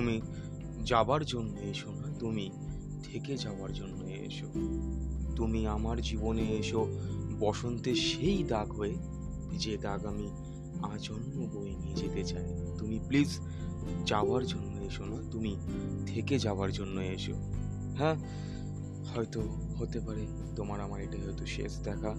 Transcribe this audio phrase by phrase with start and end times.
[0.00, 0.20] তুমি
[0.84, 2.50] যাবার জন্য এসো না, তুমি
[3.02, 4.46] থেকে যাওয়ার জন্য এসো।
[5.36, 6.98] তুমি আমার জীবনে এসো
[7.38, 8.94] বসন্তের সেই দাগ হয়ে,
[9.58, 10.30] যে দাগ আমি
[10.82, 12.44] আজন্ম বয়ে নিয়ে যেতে চাই।
[12.78, 13.40] তুমি প্লিজ
[14.06, 15.56] যাওয়ার জন্য এসো না, তুমি
[16.06, 17.32] থেকে যাওয়ার জন্য এসো।
[17.96, 18.16] হ্যাঁ
[19.14, 19.40] হয়তো
[19.78, 22.14] হতে পারে তোমার আমার এটাই হয়তো শেষ দেখা।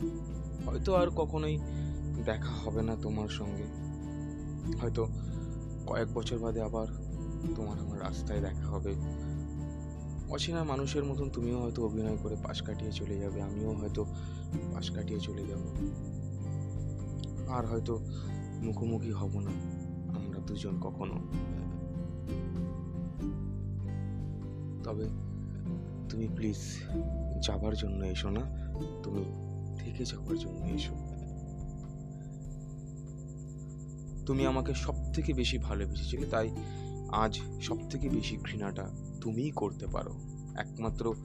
[0.66, 1.58] হয়তো আর কখনোই
[2.26, 3.68] দেখা হবে না তোমার সঙ্গে।
[4.78, 5.08] হয়তো
[5.88, 7.11] কয়েক বছর বাদে আবার
[7.56, 8.94] তোমার আমার রাস্তায় দেখা হবে।
[10.30, 14.06] অচেনা মানুষের মতন তুমিও হয়তো অভিনয় করে পাশ কাটিয়ে চলে যাবে, আমিও হয়তো
[14.74, 15.62] পাশ কাটিয়ে চলে যাব।
[17.48, 18.00] আর হয়তো
[18.62, 19.52] মুখোমুখি হব না,
[20.20, 21.16] আমরা দুজন কখনো।
[24.84, 25.06] তবে
[26.10, 26.58] তুমি প্লিজ
[27.42, 28.44] যাবার জন্য এসো না,
[29.04, 29.24] তুমি
[29.80, 30.96] থেকে যাওয়ার জন্য এসো।
[34.26, 36.50] তুমি আমাকে সব থেকে বেশি ভালোবেসেছিলে, তাই
[37.12, 38.90] আজ সব থেকে বেশি ঘৃণাটা
[39.22, 40.14] তুমিই করতে পারো।
[40.56, 41.16] একমাত্র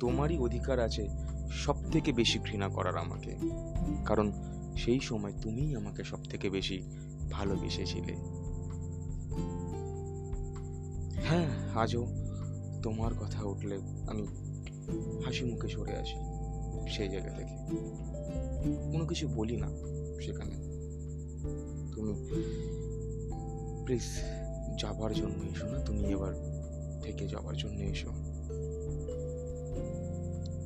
[0.00, 1.08] তোমারই অধিকার আছে
[1.50, 3.36] সব থেকে বেশি ঘৃণা করার আমাকে।
[4.04, 4.32] কারণ
[4.76, 6.82] সেই সময় তুমিই আমাকে সব থেকে বেশি
[7.30, 8.16] ভালোবেসেছিলে।
[11.22, 12.06] হ্যাঁ আজও
[12.82, 14.26] তোমার কথা উঠলে আমি
[15.24, 16.16] হাসি মুখে সরে আসি
[16.90, 17.56] সেই জায়গা থেকে।
[18.92, 19.66] কোনো কিছু বলি না
[20.22, 20.54] সেখানে।
[21.94, 22.30] তুমি
[23.84, 24.02] প্লিজ
[24.78, 26.34] যাবার জন্য এসো না, তুমি এবার
[27.02, 28.12] থেকে যাবার জন্য এসো।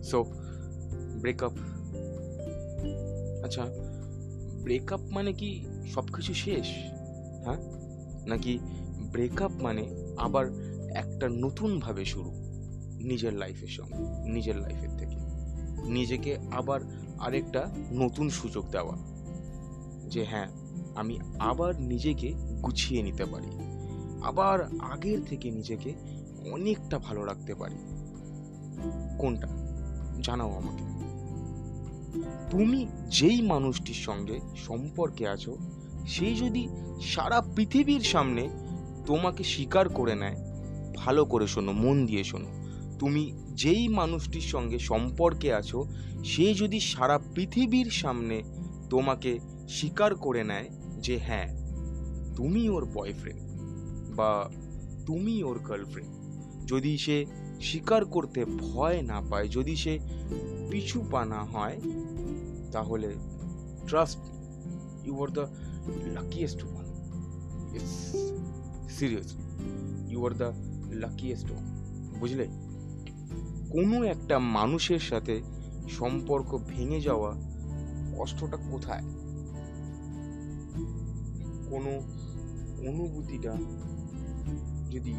[0.02, 0.24] সো
[1.20, 1.52] ব্রেকআপ
[3.44, 3.66] আচ্ছা
[4.62, 6.66] ব্রেকআপ মানে কি সব কিছু শেষ?
[7.44, 7.56] হ্যাঁ?
[8.26, 8.58] নাকি
[9.12, 10.46] ব্রেকআপ মানে আবার
[10.94, 12.30] একটা নতুনভাবে শুরু,
[12.98, 15.16] নিজের লাইফের সঙ্গে, নিজের লাইফের থেকে।
[15.84, 16.80] নিজেকে আবার
[17.18, 18.96] আরেকটা নতুন সুযোগ দেওয়া।
[20.08, 20.46] যে হ্যাঁ
[20.94, 23.55] আমি আবার নিজেকে গুছিয়ে নিতে পারি।
[24.22, 25.94] আবার আগের থেকে নিজেকে
[26.52, 27.76] অনেকটা ভালো রাখতে পারি।
[29.18, 29.48] কোনটা?
[30.22, 30.86] জানাও আমাকে।
[32.50, 35.56] তুমি যেই মানুষটির সঙ্গে সম্পর্কে আছো
[36.06, 36.68] সেই যদি
[37.02, 38.48] সারা পৃথিবীর সামনে
[39.06, 40.36] তোমাকে স্বীকার করে নেয়,
[40.96, 42.46] ভালো করে শোনো, মন দিয়ে শোনো।
[42.98, 45.84] তুমি যেই মানুষটির সঙ্গে সম্পর্কে আছো,
[46.24, 48.42] সে যদি সারা পৃথিবীর সামনে
[48.90, 49.38] তোমাকে
[49.68, 50.68] স্বীকার করে নেয়
[51.00, 51.56] যে হ্যাঁ
[52.36, 53.45] তুমি ওর বয়ফ্রেন্ড
[54.16, 54.50] বা
[55.06, 56.16] তুমি ওর গার্লফ্রেন্ড
[56.66, 57.26] যদি সে
[57.60, 59.98] স্বীকার করতে ভয় না পায়, যদি সে
[60.70, 61.80] পিছু পা না হয়,
[62.72, 63.14] তাহলে
[63.86, 64.18] trust
[65.06, 65.46] you are the
[66.12, 66.86] luckiest one
[67.74, 67.96] it's
[68.98, 69.42] seriously
[70.12, 70.52] you are the
[70.90, 71.64] luckiest one
[72.20, 72.46] বুঝলে?
[73.70, 75.42] কোনো একটা মানুষের সাথে
[75.88, 77.34] সম্পর্ক ভেঙে যাওয়া
[78.18, 79.02] কষ্টটা কোথায়?
[81.70, 81.90] কোনো
[82.88, 83.56] অনুভূতিটা
[84.90, 85.14] যদি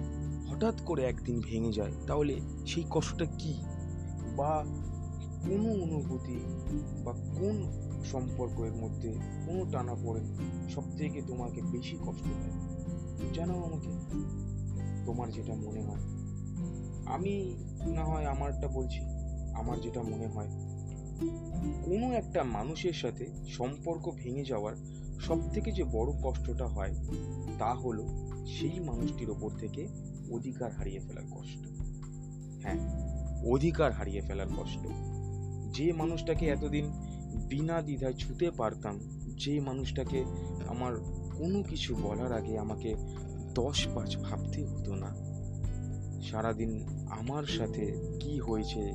[0.50, 3.62] হঠাৎ করে একদিন ভেঙে যায়, তাহলে সেই কষ্টটা কি?
[4.36, 4.66] বা
[5.42, 6.40] কোনো অনুভূতি
[7.06, 9.14] বা কোন সম্পর্কের মধ্যে
[9.46, 10.22] কোনো টানা পড়ে
[10.70, 13.34] সব থেকে তোমাকে বেশি কষ্ট দেয়?
[13.34, 13.92] জানাও আমাকে।
[15.06, 16.02] তোমার যেটা মনে হয়।
[17.06, 17.56] আমি
[17.86, 19.00] না হয় আমারটা বলছি,
[19.54, 20.48] আমার যেটা মনে হয়।
[21.86, 24.76] কোনো একটা মানুষের সাথে সম্পর্ক ভেঙে যাওয়ার
[25.20, 26.96] সব থেকে যে বড় কষ্টটা হয়,
[27.60, 28.04] তা হলো
[28.48, 29.88] সেই মানুষটির ওপর থেকে
[30.32, 31.68] অধিকার হারিয়ে ফেলার কষ্ট।
[32.64, 32.80] হ্যাঁ
[33.46, 34.88] অধিকার হারিয়ে ফেলার কষ্ট।
[35.78, 36.86] যে মানুষটাকে এতদিন
[37.50, 39.00] বিনা দ্বিধায় ছুতে পারতাম,
[39.38, 40.24] যে মানুষটাকে
[40.68, 40.96] আমার
[41.38, 42.96] কোনো কিছু বলার আগে আমাকে
[43.54, 45.16] দশ পাঁচ ভাবতে হতো না।
[46.22, 48.94] সারাদিন আমার সাথে কি হয়েছে,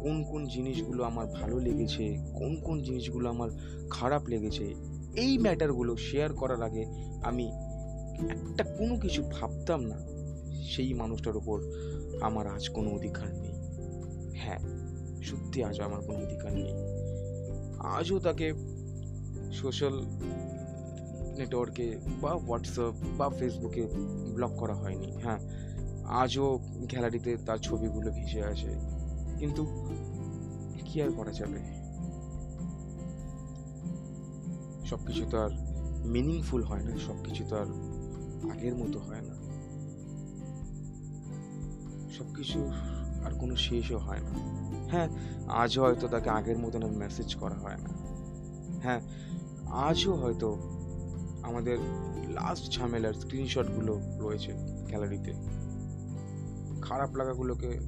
[0.00, 3.50] কোন কোন জিনিসগুলো আমার ভালো লেগেছে, কোন কোন জিনিসগুলো আমার
[3.90, 4.74] খারাপ লেগেছে,
[5.16, 6.84] এই ম্যাটারগুলো শেয়ার করার আগে
[7.22, 7.52] আমি
[8.18, 9.98] একটা কোনো কিছু ভাবতাম না,
[10.62, 11.62] সেই মানুষটার উপর
[12.20, 13.52] আমার আজ কোনো অধিকার নেই।
[14.36, 14.58] হ্যাঁ
[15.22, 16.74] সত্যি আজ আমার কোনো অধিকার নেই।
[17.78, 18.52] আজও তাকে
[19.52, 20.04] সোশ্যাল
[21.38, 23.86] নেটওয়ার্কে বা হোয়াটসঅ্যাপ বা ফেসবুকে
[24.34, 25.38] ব্লক করা হয়নি। হ্যাঁ
[26.04, 26.58] আজও
[26.90, 28.70] গ্যালারিতে তার ছবিগুলো ভেসে আছে
[29.38, 29.66] কিন্তু
[30.84, 31.60] কি আর করা যাবে?
[34.86, 35.50] সব কিছু তো আর
[36.04, 37.66] মিনিংফুল হয় না সব কিছু তো আর
[38.50, 39.34] আগের মতো হয় না।
[42.12, 42.70] সব কিছু
[43.24, 44.30] আর কোনো শেষও হয় না।
[44.90, 45.08] হ্যাঁ
[45.48, 47.88] আজও হয়তো তাকে আগের মতন মেসেজ করা হয় না।
[48.82, 49.00] হ্যাঁ
[49.66, 50.58] আজও হয়তো
[51.42, 51.78] আমাদের
[52.28, 54.52] লাস্ট ঝামেলার স্ক্রিনশটগুলো রয়েছে
[54.86, 55.32] গ্যালারিতে
[56.82, 57.78] খারাপ লাগাগুলোকে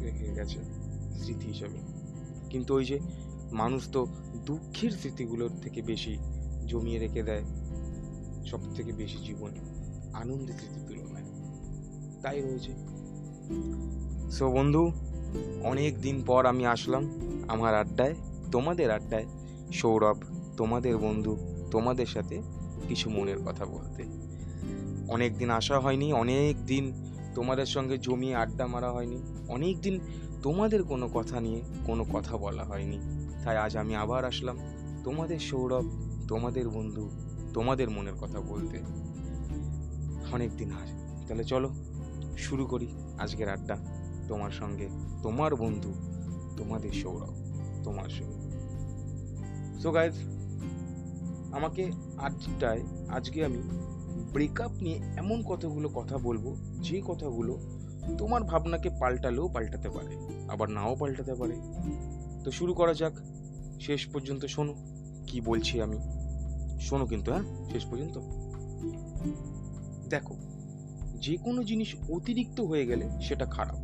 [0.00, 0.58] রেখে গেছে
[1.22, 1.78] স্মৃতি হিসাবে।
[2.50, 3.00] কিন্তু ওই যে
[3.52, 4.06] মানুষ তো
[4.46, 6.18] দুঃখের স্মৃতিগুলোর থেকে বেশি
[6.66, 7.42] জমিয়ে রেখে দেয়।
[8.44, 9.58] সব থেকে বেশি জীবনে
[10.12, 11.24] আনন্দের স্মৃতির তুলনায়।
[12.22, 12.72] তাই রয়েছে।
[14.30, 14.92] সো বন্ধু,
[15.64, 17.10] অনেক দিন পর আমি আসলাম
[17.48, 18.14] আমার আড্ডায়।
[18.52, 19.26] তোমাদের আড্ডায়।
[19.72, 20.18] সৌরভ,
[20.56, 21.36] তোমাদের বন্ধু,
[21.70, 22.42] তোমাদের সাথে
[22.88, 24.04] কিছু মনের কথা বলতে।
[25.08, 26.92] অনেক দিন আসা হয়নি, অনেক দিন
[27.34, 30.00] তোমাদের সঙ্গে জমিয়ে আড্ডা মারা হয়নি। অনেক দিন
[30.42, 32.98] তোমাদের কোনো কথা নিয়ে কোনো কথা বলা হয়নি।
[33.44, 34.58] তাই আজ আমি আবার আসলাম।
[35.04, 35.84] তোমাদের সৌরভ,
[36.28, 37.10] তোমাদের বন্ধু
[37.54, 38.78] তোমাদের মনের কথা বলতে
[40.32, 40.86] অনেক দিন আর।
[41.28, 41.70] তাহলে চলো,
[42.36, 42.86] শুরু করি
[43.18, 43.76] আজকের আড্ডা।
[44.28, 44.88] তোমার সঙ্গে
[45.22, 45.94] তোমার বন্ধু,
[46.56, 47.34] তোমাদের সৌরভ,
[47.84, 48.44] তোমার সঙ্গে।
[49.80, 50.14] সো গাইজ
[51.52, 53.62] আমাকে আজটায়, আজকে আমি
[54.32, 57.58] ব্রেকআপ নিয়ে এমন কতগুলো কথা বলব, যে কথাগুলো
[58.18, 60.16] তোমার ভাবনাকে পাল্টালেও পাল্টাতে পারে,
[60.48, 61.56] আবার নাও পাল্টাতে পারে।
[62.44, 63.12] তো শুরু করা যাক।
[63.80, 64.74] শেষ পর্যন্ত শোনো,
[65.26, 65.98] কি বলছি আমি।
[66.80, 67.70] শোনো কিন্তু হ্যাঁ?
[67.72, 68.18] শেষ পর্যন্ত।
[70.08, 70.34] দেখো
[71.20, 73.76] যে কোনো জিনিস অতিরিক্ত হয়ে গেলে সেটা খারাপ।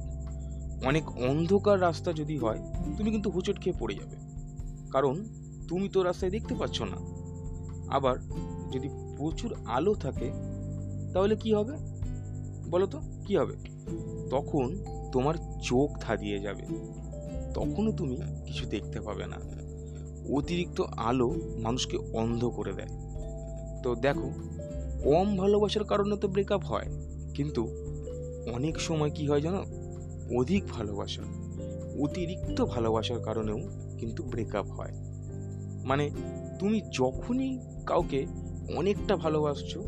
[0.86, 2.58] অনেক অন্ধকার রাস্তা যদি হয়,
[2.96, 4.16] তুমি কিন্তু হোঁচট খেয়ে পড়ে যাবে।
[4.90, 5.24] কারণ,
[5.68, 6.96] তুমি তো রাস্তায় দেখতে পাচ্ছ না।
[7.94, 8.18] আবার,
[8.72, 10.30] যদি প্রচুর আলো থাকে,
[11.12, 11.76] তাহলে কি হবে?
[12.70, 13.56] বলো তো, কি হবে?
[14.30, 16.62] তখন তোমার চোখ ধাঁধিয়ে যাবে।
[17.54, 19.36] তখনও তুমি কিছু দেখতে পাবে না।
[20.28, 21.28] অতিরিক্ত আলো
[21.62, 22.88] মানুষকে অন্ধ করে দেয়।
[23.82, 24.30] তো দেখো,
[25.04, 26.88] কম ভালোবাসার কারণে তো ব্রেকআপ হয়,
[27.34, 27.62] কিন্তু
[28.54, 29.64] অনেক সময় কি হয় জানো?
[30.36, 31.22] অধিক ভালোবাসা,
[31.98, 33.58] অতিরিক্ত ভালোবাসার কারণেও
[33.98, 34.92] কিন্তু ব্রেকআপ হয়।
[35.84, 36.10] মানে
[36.58, 38.26] তুমি যখনই কাউকে
[38.76, 39.84] অনেকটা ভালোবাসছো,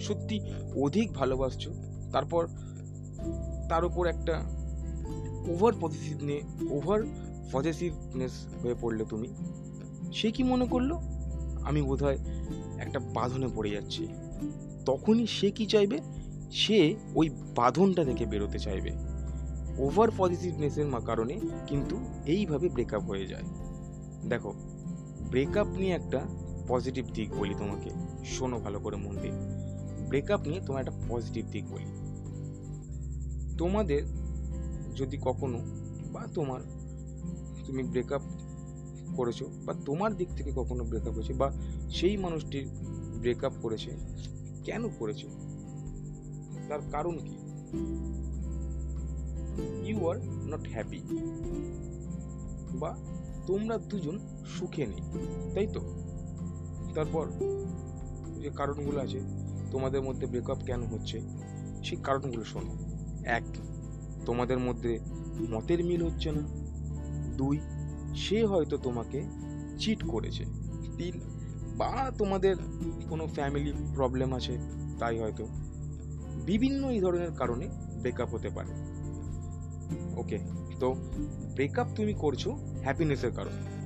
[0.00, 0.40] সত্যি
[0.76, 1.70] অধিক ভালোবাসছো,
[2.12, 2.46] তারপর
[3.68, 4.44] তার উপর একটা
[5.48, 7.00] ওভার পজিটিভ নিয়ে ওভার
[7.52, 9.28] পজিটিভনেস হয়ে পড়লে তুমি
[10.12, 10.96] সে কি মনে করল?
[11.64, 12.18] আমি বোধহয়
[12.78, 14.08] একটা বাঁধনে পড়ে যাচ্ছি।
[14.86, 16.00] তখনই সে কি চাইবে?
[16.52, 18.90] সে ওই বাঁধনটা থেকে বেরোতে চাইবে।
[19.78, 23.42] ওভার পজিটিভনেসের কারণে কিন্তু এইভাবে ব্রেকআপ হয়ে যায়।
[24.28, 24.54] দেখো
[25.30, 26.20] ব্রেকআপ নিয়ে একটা
[26.68, 27.90] পজিটিভ দিক বলি তোমাকে।
[28.24, 29.32] শোনো ভালো করে মন দিয়ে।
[30.08, 31.84] ব্রেকআপ নিয়ে তোমার একটা পজিটিভ দিক বলি।
[33.58, 34.02] তোমাদের
[34.96, 35.58] যদি কখনো
[36.12, 36.60] বা তোমার,
[37.66, 38.22] তুমি ব্রেকআপ
[39.16, 41.52] করেছ বা তোমার দিক থেকে কখনো ব্রেকআপ হয়েছে বা
[41.90, 42.68] সেই মানুষটির
[43.20, 43.90] ব্রেকআপ করেছে?
[44.64, 45.26] কেন করেছে?
[46.68, 47.36] তার কারণ কি?
[49.88, 51.00] ইউ আর নট হ্যাপি
[52.72, 52.96] বা
[53.46, 54.18] তোমরা দুজন
[54.58, 55.00] সুখে নেই,
[55.54, 55.80] তাই তো?
[56.94, 57.26] তারপর
[58.40, 59.20] যে কারণগুলো আছে,
[59.70, 61.20] তোমাদের মধ্যে ব্রেকআপ কেন হচ্ছে?
[61.84, 62.74] সেই কারণগুলো শোনো।
[63.24, 63.42] এক,
[64.26, 64.98] তোমাদের মধ্যে
[65.50, 66.40] মতের মিল হচ্ছে না।
[67.36, 67.58] দুই
[68.14, 69.22] সে হয়তো তোমাকে
[69.78, 70.44] চিট করেছে।
[70.98, 71.20] তিন,
[71.76, 72.56] বা তোমাদের
[73.08, 74.58] কোনো ফ্যামিলি প্রবলেম আছে,
[74.98, 75.46] তাই হয়তো।
[76.46, 77.68] বিভিন্ন এই ধরনের কারণে
[78.00, 78.68] ব্রেকআপ হতে পারে।
[80.16, 80.38] ওকে
[80.80, 80.92] তো
[81.54, 82.48] ব্রেকআপ তুমি করছ
[82.82, 83.82] হ্যাপিনেসের কারণে।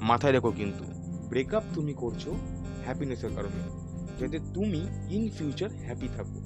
[0.00, 0.84] মাথায় রেখো কিন্তু
[1.28, 2.28] ব্রেকআপ তুমি করছ
[2.84, 3.84] হ্যাপিনেসের কারণে।
[4.20, 6.40] যাতে তুমি ইন ফিউচার হ্যাপি থাকো।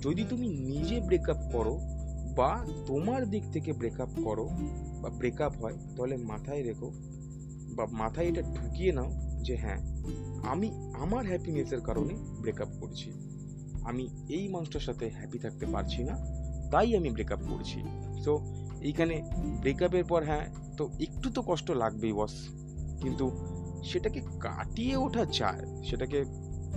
[0.00, 1.78] যদি তুমি নিজে ব্রেকআপ করো
[2.36, 4.46] বা তোমার দিক থেকে ব্রেকআপ করো
[5.02, 6.88] বা ব্রেকআপ হয়, তাহলে মাথায় রেখো
[7.76, 9.10] বা মাথায় এটা ঢুকিয়ে নাও
[9.42, 9.80] যে হ্যাঁ
[10.42, 13.08] আমি আমার হ্যাপিনেসের কারণে ব্রেকআপ করছি।
[13.84, 16.14] আমি এই মানুষটার সাথে হ্যাপি থাকতে পারছি না,
[16.70, 17.78] তাই আমি ব্রেকআপ করছি।
[18.24, 18.32] সো
[18.80, 19.14] এইখানে
[19.60, 20.44] ব্রেকআপের পর হ্যাঁ
[20.76, 22.34] তো একটু তো কষ্ট লাগবেই বস
[23.02, 23.26] কিন্তু
[23.84, 26.24] সেটাকে কাটিয়ে ওঠা যায়, সেটাকে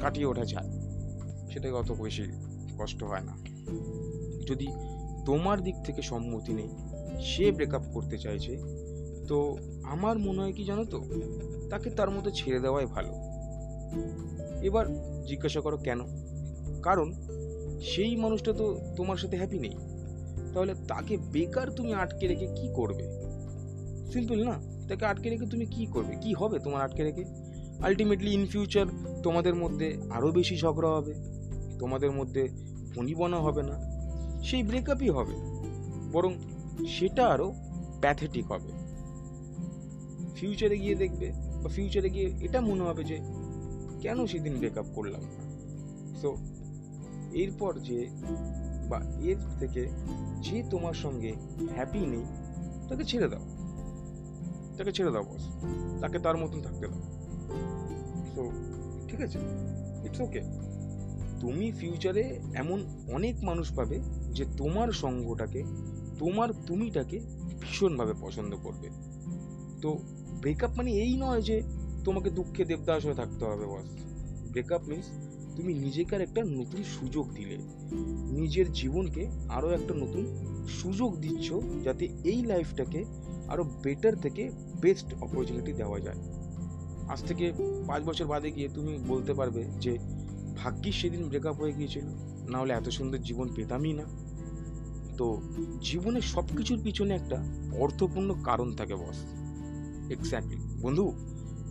[0.02, 0.70] কাটিয়ে ওঠা যায়,
[1.52, 2.24] সেটাকে অত বেশি
[2.78, 3.34] কষ্ট হয় না।
[4.50, 4.68] যদি
[5.26, 6.70] তোমার দিক থেকে সম্মতি নেই।
[7.22, 8.58] সে ব্রেকআপ করতে চাইছে।
[9.28, 11.04] তো আমার মনে হয় কি জানো তো?
[11.70, 13.14] তাকে তার মতো ছেড়ে দেওয়াই ভালো।
[14.62, 14.86] এবার
[15.24, 16.02] জিজ্ঞাসা করো কেন?
[16.84, 17.14] কারণ
[17.82, 19.76] সেই মানুষটা তো তোমার সাথে হ্যাপি নেই।
[20.54, 23.04] তাহলে তাকে বেকার তুমি আটকে রেখে কি করবে?
[24.12, 24.60] সিম্পল না?
[24.88, 26.16] তাকে আটকে রেখে তুমি কি করবে?
[26.16, 27.24] কি হবে তোমার আটকে রেখে?
[27.84, 28.86] আলটিমেটলি ইন ফিউচার
[29.24, 31.14] তোমাদের মধ্যে আরও বেশি ঝগড়া হবে।
[31.80, 32.50] তোমাদের মধ্যে
[32.96, 33.95] বনিবনা হবে না।
[34.46, 35.36] সেই ব্রেকআপই হবে,
[36.12, 36.32] বরং
[36.88, 37.54] সেটা আরও
[38.02, 38.72] প্যাথেটিক হবে।
[40.36, 41.28] ফিউচারে গিয়ে দেখবে
[41.64, 43.18] বা ফিউচারে গিয়ে এটা মনে হবে যে,
[44.02, 45.24] কেন সেদিন ব্রেকআপ করলাম?
[46.22, 46.30] সো
[47.34, 48.00] এরপর যে
[48.90, 49.84] বা এর থেকে
[50.42, 51.32] যে তোমার সঙ্গে
[51.76, 52.26] হ্যাপি নেই,
[52.90, 53.46] তাকে ছেড়ে দাও।
[54.78, 55.44] তাকে ছেড়ে দাও বস
[56.02, 57.02] তাকে তার মতন থাকতে দাও।
[58.36, 58.42] সো
[59.08, 59.40] ঠিক আছে?
[60.06, 60.42] ইটস ওকে
[61.40, 62.24] তুমি ফিউচারে
[62.54, 62.80] এমন
[63.14, 63.98] অনেক মানুষ পাবে
[64.36, 65.64] যে তোমার সঙ্গটাকে,
[66.20, 67.20] তোমার তুমিটাকে
[67.62, 68.90] ভীষণভাবে পছন্দ করবে।
[69.82, 69.90] তো
[70.42, 71.62] ব্রেকআপ মানে এই নয় যে
[72.04, 73.88] তোমাকে দুঃখে দেবদাস হয়ে থাকতে হবে বস
[74.52, 75.06] ব্রেকআপ মিন্স
[75.56, 77.58] তুমি নিজেকে আর একটা নতুন সুযোগ দিলে।
[78.40, 80.24] নিজের জীবনকে আরও একটা নতুন
[80.82, 83.06] সুযোগ দিচ্ছ যাতে এই লাইফটাকে
[83.48, 84.52] আরও বেটার থেকে
[84.82, 86.20] বেস্ট অপরচুনিটি দেওয়া যায়।
[87.08, 87.54] আজ থেকে
[87.88, 89.98] পাঁচ বছর বাদে গিয়ে তুমি বলতে পারবে যে,
[90.58, 92.06] ভাগ্যিস সেদিন ব্রেকআপ হয়ে গিয়েছিল।
[92.50, 94.06] না হলে এত সুন্দর জীবন পেতামই না।
[95.18, 95.42] তো
[95.82, 97.44] জীবনে সব কিছুর পিছনে একটা
[97.80, 99.26] অর্থপূর্ণ কারণ থাকে বস
[100.12, 101.14] এক্স্যাক্টলি বন্ধু,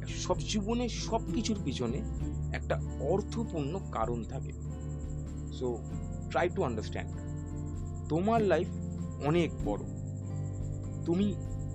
[0.09, 2.03] সব জীবনে সব কিছুর পিছনে
[2.53, 4.53] একটা অর্থপূর্ণ কারণ থাকে।
[5.53, 5.79] সো
[6.31, 7.13] ট্রাই টু আন্ডারস্ট্যান্ড
[8.09, 8.69] তোমার লাইফ
[9.27, 9.81] অনেক বড়।
[11.05, 11.35] তুমি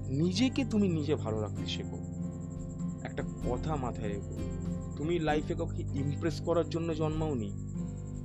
[0.09, 1.97] নিজেকে তুমি নিজে ভালো রাখতে শেখো।
[3.03, 4.39] একটা কথা মাথায় রেখো।
[4.97, 7.51] তুমি লাইফে কাউকে ইমপ্রেস করার জন্য জন্মাওনি।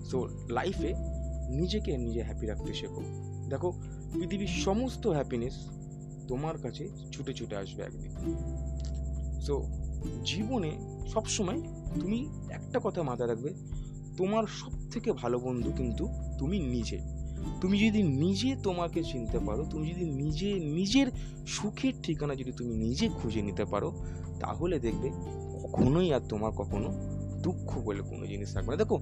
[0.05, 0.95] সো লাইফে
[1.51, 3.03] নিজেকে নিজে হ্যাপি রাখতে শেখো।
[3.49, 3.73] দেখো,
[4.13, 5.69] পৃথিবীর সমস্ত হ্যাপিনেস
[6.29, 8.13] তোমার কাছে ছুটে ছুটে আসবে একদিন।
[9.41, 9.63] সো
[10.25, 11.61] জীবনে সবসময়
[12.01, 13.55] তুমি একটা কথা মাথায় রাখবে,
[14.17, 16.09] তোমার সব থেকে ভালো বন্ধু কিন্তু
[16.39, 16.99] তুমি নিজে।
[17.61, 21.07] তুমি যদি নিজে তোমাকে চিনতে পারো, তুমি যদি নিজে, নিজের
[21.47, 24.03] সুখের ঠিকানা যদি তুমি নিজে খুঁজে নিতে পারো,
[24.41, 25.11] তাহলে দেখবে
[25.63, 27.14] কখনোই আর তোমার কখনো
[27.45, 28.97] দুঃখ বলে কোনো জিনিস থাকবে না। দেখো,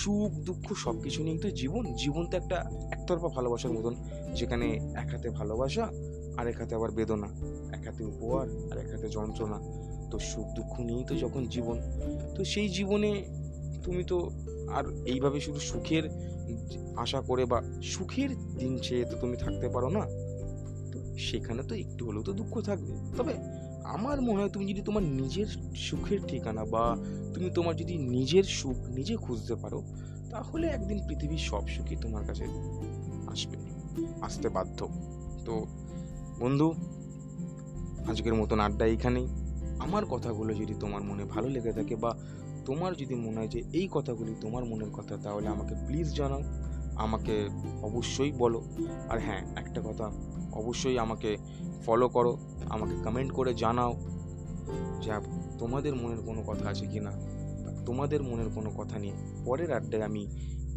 [0.00, 2.56] সুখ, দুঃখ সব কিছু নিয়েই তো জীবন জীবন তো একটা
[2.90, 3.94] একতরফা ভালোবাসার মতন।
[4.34, 4.66] যেখানে
[5.02, 5.84] এক হাতে ভালোবাসা
[6.38, 7.28] আর এক হাতে আবার বেদনা।
[7.76, 9.58] এক হাতে উপহার আর এক হাতে যন্ত্রণা।
[10.10, 11.76] তো সুখ, দুঃখ নিয়েই তো যখন জীবন,
[12.36, 13.10] তো সেই জীবনে
[13.84, 14.18] তুমি তো
[14.68, 16.04] আর এইভাবে শুধু সুখের
[16.96, 20.04] আশা করে বা সুখের দিন চেয়ে তো তুমি থাকতে পারো না।
[20.92, 23.34] তো সেখানে তো একটু হলেও তো দুঃখ থাকবে। তবে
[23.84, 26.96] আমার মনে হয় তুমি যদি তোমার নিজের সুখের ঠিকানা বা
[27.34, 29.82] তুমি তোমার যদি নিজের সুখ নিজে খুঁজতে পারো,
[30.30, 32.44] তাহলে একদিন পৃথিবীর সব সুখই তোমার কাছে
[33.26, 33.56] আসবে।
[34.20, 34.88] আসতে বাধ্য।
[35.44, 35.66] তো
[36.40, 36.74] বন্ধু,
[38.08, 39.26] আজকের মতন আড্ডা এইখানেই
[39.78, 42.18] আমার কথাগুলো যদি তোমার মনে ভালো লেগে থাকে বা
[42.64, 46.42] তোমার যদি মনে হয় যে এই কথাগুলি তোমার মনের কথা, তাহলে আমাকে প্লিজ জানাও।
[46.96, 47.48] আমাকে
[47.82, 48.62] অবশ্যই বলো।
[49.08, 50.10] আর হ্যাঁ একটা কথা
[50.52, 51.36] অবশ্যই আমাকে
[51.86, 52.38] ফলো করো,
[52.68, 53.94] আমাকে কমেন্ট করে জানাও
[55.02, 55.10] যে
[55.58, 57.12] তোমাদের মনের কোনো কথা আছে কি না?
[57.86, 59.12] তোমাদের মনের কোনো কথা নিয়ে
[59.44, 60.26] পরের আড্ডায় আমি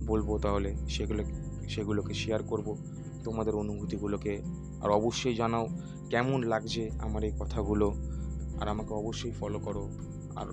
[0.07, 1.23] বলব তাহলে সেগুলো,
[1.69, 2.77] সেগুলোকে শেয়ার করব,
[3.23, 4.41] তোমাদের অনুভূতিগুলোকে
[4.81, 5.67] আর অবশ্যই জানাও
[6.09, 7.93] কেমন লাগছে আমার এই কথাগুলো।
[8.61, 9.89] আর আমাকে অবশ্যই ফলো করো।
[10.35, 10.45] আর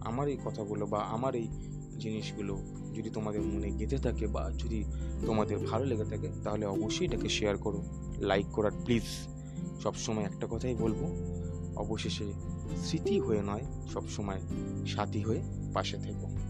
[0.00, 1.48] আমার এই কথাগুলো বা আমার এই
[1.98, 2.58] জিনিসগুলো
[2.94, 4.84] যদি তোমাদের মনে গেঁথে থাকে বা যদি
[5.26, 7.82] তোমাদের ভালো লেগে থাকে, তাহলে অবশ্যই এটাকে শেয়ার করো
[8.18, 9.02] লাইক করার প্লিজ
[9.82, 11.00] সবসময় একটা কথাই বলব,
[11.76, 12.32] অবশেষে
[12.76, 14.40] স্মৃতি হয়ে নয়, সবসময়
[14.86, 15.42] সাথী হয়ে
[15.74, 16.45] পাশে থেকো।